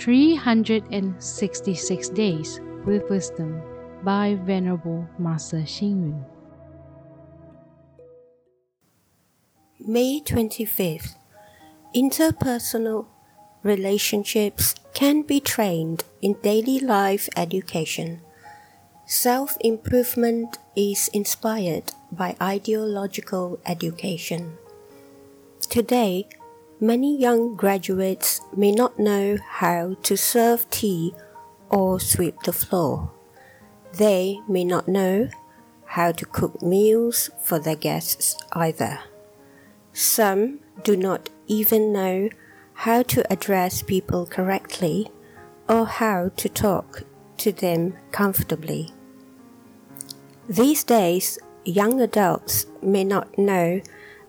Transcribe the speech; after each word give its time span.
366 0.00 2.08
Days 2.08 2.58
with 2.86 3.04
Wisdom 3.10 3.60
by 4.02 4.38
Venerable 4.46 5.06
Master 5.18 5.58
Xing 5.58 6.08
Yun. 6.08 6.24
May 9.78 10.22
25th. 10.24 11.16
Interpersonal 11.94 13.08
relationships 13.62 14.74
can 14.94 15.20
be 15.20 15.38
trained 15.38 16.04
in 16.22 16.32
daily 16.42 16.80
life 16.80 17.28
education. 17.36 18.22
Self 19.04 19.58
improvement 19.60 20.56
is 20.74 21.10
inspired 21.12 21.92
by 22.10 22.36
ideological 22.40 23.60
education. 23.66 24.56
Today, 25.68 26.26
many 26.80 27.16
young 27.16 27.54
graduates 27.54 28.40
may 28.56 28.72
not 28.72 28.98
know 28.98 29.36
how 29.46 29.96
to 30.02 30.16
serve 30.16 30.68
tea 30.70 31.14
or 31.68 32.00
sweep 32.00 32.42
the 32.42 32.52
floor. 32.52 33.12
They 33.92 34.40
may 34.48 34.64
not 34.64 34.88
know 34.88 35.28
how 35.84 36.12
to 36.12 36.24
cook 36.24 36.62
meals 36.62 37.30
for 37.42 37.58
their 37.58 37.76
guests 37.76 38.36
either. 38.52 39.00
Some 39.92 40.60
do 40.82 40.96
not 40.96 41.28
even 41.46 41.92
know 41.92 42.30
how 42.74 43.02
to 43.02 43.30
address 43.30 43.82
people 43.82 44.24
correctly 44.24 45.10
or 45.68 45.84
how 45.86 46.30
to 46.36 46.48
talk 46.48 47.02
to 47.38 47.52
them 47.52 47.96
comfortably. 48.12 48.92
These 50.48 50.84
days, 50.84 51.38
young 51.64 52.00
adults 52.00 52.66
may 52.82 53.04
not 53.04 53.36
know 53.36 53.80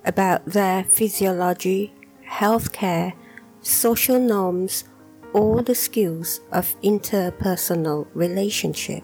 about 0.03 0.45
their 0.45 0.83
physiology, 0.83 1.93
healthcare, 2.31 3.13
social 3.61 4.19
norms, 4.19 4.85
or 5.33 5.61
the 5.61 5.75
skills 5.75 6.41
of 6.51 6.79
interpersonal 6.81 8.07
relationship. 8.13 9.03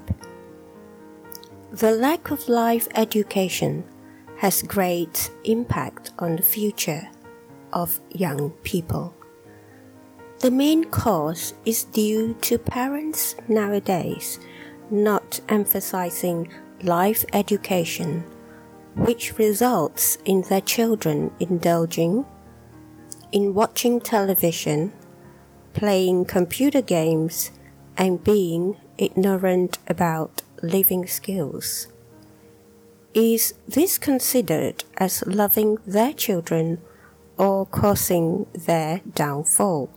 The 1.72 1.92
lack 1.92 2.32
of 2.32 2.48
life 2.48 2.88
education 2.96 3.84
has 4.38 4.62
great 4.64 5.30
impact 5.44 6.12
on 6.20 6.36
the 6.38 6.44
future 6.44 7.10
of 7.74 8.00
young 8.12 8.52
people. 8.64 9.14
The 10.40 10.52
main 10.52 10.86
cause 10.86 11.54
is 11.66 11.84
due 11.84 12.36
to 12.42 12.58
parents 12.58 13.36
nowadays 13.48 14.40
not 14.90 15.40
emphasizing 15.50 16.50
life 16.84 17.26
education, 17.34 18.24
which 18.96 19.38
results 19.38 20.18
in 20.26 20.42
their 20.44 20.62
children 20.62 21.32
indulging 21.40 22.26
in 23.32 23.54
watching 23.54 24.00
television, 24.00 24.94
playing 25.74 26.26
computer 26.26 26.82
games, 26.82 27.52
and 27.98 28.24
being 28.24 28.78
ignorant 28.98 29.78
about 29.88 30.42
living 30.62 31.06
skills. 31.08 31.88
Is 33.14 33.54
this 33.68 33.98
considered 33.98 34.84
as 34.98 35.26
loving 35.26 35.78
their 35.86 36.14
children 36.14 36.80
or 37.38 37.66
causing 37.66 38.46
their 38.54 39.02
downfall? 39.14 39.90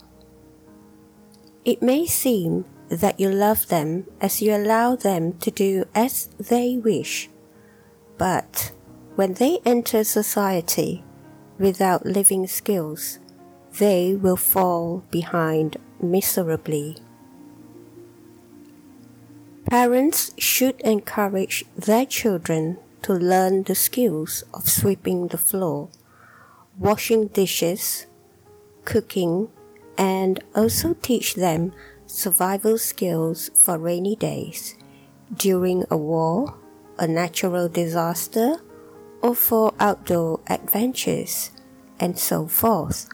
It 1.64 1.82
may 1.82 2.06
seem 2.06 2.64
that 2.88 3.20
you 3.20 3.30
love 3.30 3.68
them 3.68 4.06
as 4.20 4.42
you 4.42 4.54
allow 4.54 4.96
them 4.96 5.34
to 5.38 5.50
do 5.50 5.84
as 5.94 6.26
they 6.38 6.76
wish, 6.76 7.28
but 8.18 8.72
when 9.14 9.34
they 9.34 9.58
enter 9.64 10.02
society 10.02 11.04
without 11.60 12.06
living 12.06 12.46
skills, 12.46 13.18
they 13.78 14.14
will 14.14 14.36
fall 14.36 15.04
behind 15.10 15.76
miserably. 16.02 16.96
Parents 19.68 20.32
should 20.38 20.80
encourage 20.80 21.64
their 21.76 22.06
children 22.06 22.78
to 23.02 23.12
learn 23.12 23.62
the 23.64 23.74
skills 23.74 24.42
of 24.54 24.68
sweeping 24.68 25.28
the 25.28 25.38
floor, 25.38 25.90
washing 26.78 27.28
dishes, 27.28 28.06
cooking, 28.84 29.48
and 29.98 30.42
also 30.56 30.94
teach 30.94 31.34
them 31.34 31.72
survival 32.06 32.78
skills 32.78 33.50
for 33.54 33.78
rainy 33.78 34.16
days, 34.16 34.76
during 35.36 35.84
a 35.90 35.96
war, 35.96 36.56
a 36.98 37.06
natural 37.06 37.68
disaster, 37.68 38.56
or 39.22 39.34
for 39.34 39.74
outdoor 39.78 40.40
adventures, 40.48 41.50
and 41.98 42.18
so 42.18 42.46
forth. 42.46 43.08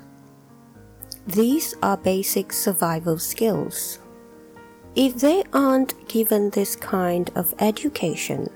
These 1.27 1.75
are 1.83 1.97
basic 1.97 2.53
survival 2.53 3.19
skills. 3.19 3.99
If 4.95 5.17
they 5.17 5.43
aren't 5.53 6.09
given 6.09 6.51
this 6.51 6.77
kind 6.77 7.31
of 7.35 7.55
education, 7.59 8.49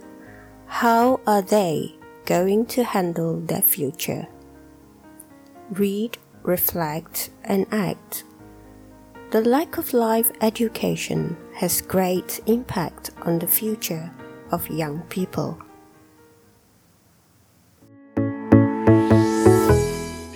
how 0.67 1.21
are 1.27 1.43
they 1.43 1.97
going 2.27 2.67
to 2.67 2.85
handle 2.85 3.41
their 3.41 3.61
future? 3.61 4.29
Read, 5.71 6.17
reflect, 6.43 7.31
and 7.45 7.67
act. 7.73 8.25
The 9.33 9.43
lack 9.43 9.79
of 9.79 9.93
life 9.93 10.31
education 10.41 11.37
has 11.55 11.81
great 11.81 12.41
impact 12.47 13.11
on 13.23 13.39
the 13.39 13.47
future 13.47 14.11
of 14.51 14.69
young 14.71 15.03
people. 15.09 15.59